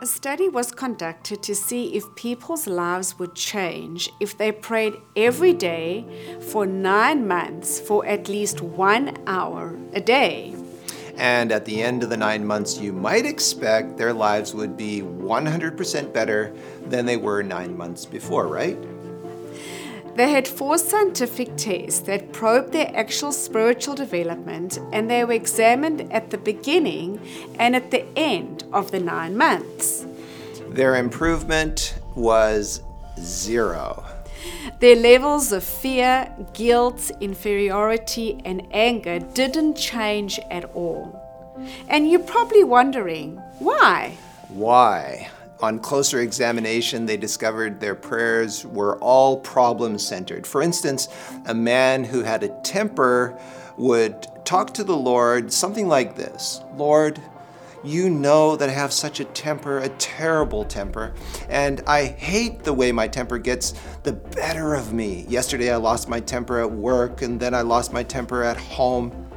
A 0.00 0.06
study 0.06 0.48
was 0.48 0.72
conducted 0.72 1.42
to 1.44 1.54
see 1.54 1.94
if 1.94 2.14
people's 2.16 2.66
lives 2.66 3.18
would 3.18 3.34
change 3.36 4.10
if 4.18 4.36
they 4.36 4.50
prayed 4.50 4.94
every 5.14 5.52
day 5.52 6.04
for 6.50 6.66
nine 6.66 7.28
months 7.28 7.78
for 7.78 8.04
at 8.04 8.28
least 8.28 8.60
one 8.60 9.16
hour 9.26 9.78
a 9.92 10.00
day. 10.00 10.56
And 11.16 11.52
at 11.52 11.66
the 11.66 11.80
end 11.82 12.02
of 12.02 12.10
the 12.10 12.16
nine 12.16 12.44
months, 12.44 12.78
you 12.78 12.92
might 12.92 13.26
expect 13.26 13.96
their 13.96 14.12
lives 14.12 14.54
would 14.54 14.76
be 14.76 15.02
100% 15.02 16.12
better 16.12 16.52
than 16.86 17.06
they 17.06 17.16
were 17.16 17.42
nine 17.42 17.76
months 17.76 18.04
before, 18.04 18.48
right? 18.48 18.78
They 20.14 20.30
had 20.30 20.46
four 20.46 20.76
scientific 20.76 21.56
tests 21.56 22.00
that 22.00 22.32
probed 22.32 22.72
their 22.72 22.90
actual 22.94 23.32
spiritual 23.32 23.94
development, 23.94 24.78
and 24.92 25.10
they 25.10 25.24
were 25.24 25.32
examined 25.32 26.12
at 26.12 26.30
the 26.30 26.38
beginning 26.38 27.20
and 27.58 27.74
at 27.74 27.90
the 27.90 28.04
end 28.16 28.64
of 28.72 28.90
the 28.90 29.00
nine 29.00 29.36
months. 29.36 30.06
Their 30.68 30.96
improvement 30.96 31.94
was 32.14 32.82
zero. 33.18 34.04
Their 34.80 34.96
levels 34.96 35.52
of 35.52 35.64
fear, 35.64 36.28
guilt, 36.52 37.10
inferiority, 37.20 38.40
and 38.44 38.66
anger 38.72 39.18
didn't 39.18 39.76
change 39.76 40.38
at 40.50 40.64
all. 40.74 41.18
And 41.88 42.10
you're 42.10 42.20
probably 42.20 42.64
wondering 42.64 43.36
why? 43.60 44.16
Why? 44.48 45.30
On 45.62 45.78
closer 45.78 46.20
examination, 46.20 47.06
they 47.06 47.16
discovered 47.16 47.78
their 47.78 47.94
prayers 47.94 48.66
were 48.66 48.98
all 48.98 49.38
problem 49.38 49.96
centered. 49.96 50.44
For 50.44 50.60
instance, 50.60 51.06
a 51.46 51.54
man 51.54 52.02
who 52.02 52.24
had 52.24 52.42
a 52.42 52.48
temper 52.62 53.38
would 53.76 54.26
talk 54.44 54.74
to 54.74 54.82
the 54.82 54.96
Lord 54.96 55.52
something 55.52 55.86
like 55.86 56.16
this 56.16 56.60
Lord, 56.76 57.22
you 57.84 58.10
know 58.10 58.56
that 58.56 58.68
I 58.68 58.72
have 58.72 58.92
such 58.92 59.20
a 59.20 59.24
temper, 59.24 59.78
a 59.78 59.88
terrible 59.90 60.64
temper, 60.64 61.14
and 61.48 61.80
I 61.86 62.06
hate 62.06 62.64
the 62.64 62.72
way 62.72 62.90
my 62.90 63.06
temper 63.06 63.38
gets 63.38 63.74
the 64.02 64.12
better 64.12 64.74
of 64.74 64.92
me. 64.92 65.26
Yesterday 65.28 65.72
I 65.72 65.76
lost 65.76 66.08
my 66.08 66.18
temper 66.18 66.58
at 66.58 66.72
work, 66.72 67.22
and 67.22 67.38
then 67.38 67.54
I 67.54 67.62
lost 67.62 67.92
my 67.92 68.02
temper 68.02 68.42
at 68.42 68.56
home. 68.56 69.28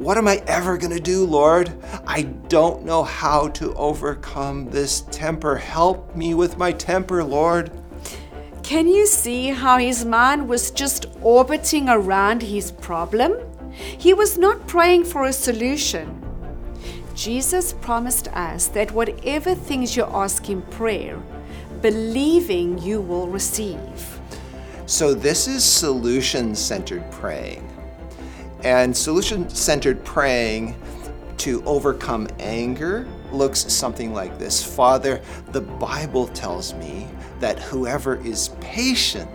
What 0.00 0.16
am 0.16 0.26
I 0.26 0.42
ever 0.46 0.78
going 0.78 0.96
to 0.96 0.98
do, 0.98 1.26
Lord? 1.26 1.70
I 2.06 2.22
don't 2.22 2.86
know 2.86 3.02
how 3.02 3.48
to 3.48 3.74
overcome 3.74 4.70
this 4.70 5.02
temper. 5.10 5.56
Help 5.56 6.16
me 6.16 6.32
with 6.32 6.56
my 6.56 6.72
temper, 6.72 7.22
Lord. 7.22 7.70
Can 8.62 8.88
you 8.88 9.04
see 9.04 9.48
how 9.48 9.76
his 9.76 10.06
mind 10.06 10.48
was 10.48 10.70
just 10.70 11.04
orbiting 11.20 11.90
around 11.90 12.40
his 12.40 12.72
problem? 12.72 13.34
He 13.72 14.14
was 14.14 14.38
not 14.38 14.66
praying 14.66 15.04
for 15.04 15.26
a 15.26 15.34
solution. 15.34 16.24
Jesus 17.14 17.74
promised 17.74 18.28
us 18.28 18.68
that 18.68 18.92
whatever 18.92 19.54
things 19.54 19.98
you 19.98 20.04
ask 20.04 20.48
in 20.48 20.62
prayer, 20.62 21.22
believing 21.82 22.78
you 22.78 23.02
will 23.02 23.28
receive. 23.28 24.18
So, 24.86 25.12
this 25.12 25.46
is 25.46 25.62
solution 25.62 26.54
centered 26.54 27.04
praying. 27.10 27.66
And 28.62 28.96
solution 28.96 29.48
centered 29.48 30.04
praying 30.04 30.76
to 31.38 31.64
overcome 31.64 32.28
anger 32.38 33.08
looks 33.32 33.72
something 33.72 34.12
like 34.12 34.38
this 34.38 34.62
Father, 34.62 35.22
the 35.52 35.62
Bible 35.62 36.28
tells 36.28 36.74
me 36.74 37.08
that 37.38 37.58
whoever 37.58 38.16
is 38.16 38.50
patient 38.60 39.30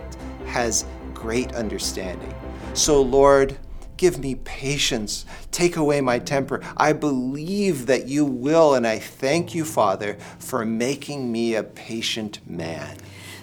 has 0.46 0.84
great 1.12 1.54
understanding. 1.54 2.32
So, 2.74 3.02
Lord, 3.02 3.58
give 3.96 4.18
me 4.18 4.36
patience. 4.36 5.26
Take 5.50 5.76
away 5.76 6.00
my 6.00 6.18
temper. 6.18 6.60
I 6.76 6.92
believe 6.92 7.86
that 7.86 8.06
you 8.06 8.24
will, 8.24 8.74
and 8.74 8.86
I 8.86 8.98
thank 8.98 9.54
you, 9.54 9.64
Father, 9.64 10.14
for 10.38 10.64
making 10.64 11.32
me 11.32 11.54
a 11.54 11.62
patient 11.62 12.40
man. 12.46 12.96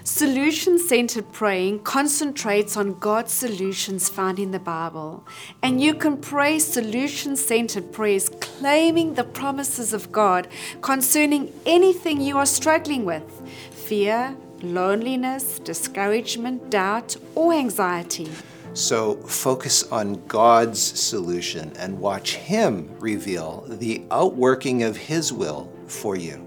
Solution 0.06 0.78
centered 0.78 1.32
praying 1.32 1.78
concentrates 1.78 2.76
on 2.76 2.98
God's 2.98 3.32
solutions 3.32 4.10
found 4.10 4.38
in 4.38 4.50
the 4.50 4.58
Bible. 4.58 5.26
And 5.62 5.80
you 5.80 5.94
can 5.94 6.18
pray 6.18 6.58
solution 6.58 7.36
centered 7.36 7.90
prayers 7.90 8.28
claiming 8.38 9.14
the 9.14 9.24
promises 9.24 9.94
of 9.94 10.12
God 10.12 10.46
concerning 10.82 11.50
anything 11.64 12.20
you 12.20 12.36
are 12.36 12.44
struggling 12.44 13.06
with 13.06 13.24
fear, 13.70 14.36
loneliness, 14.60 15.58
discouragement, 15.60 16.68
doubt, 16.68 17.16
or 17.34 17.54
anxiety. 17.54 18.30
So 18.74 19.14
focus 19.14 19.90
on 19.90 20.22
God's 20.26 20.82
solution 20.82 21.72
and 21.78 21.98
watch 21.98 22.34
Him 22.34 22.94
reveal 23.00 23.64
the 23.68 24.02
outworking 24.10 24.82
of 24.82 24.98
His 24.98 25.32
will 25.32 25.72
for 25.86 26.14
you. 26.14 26.46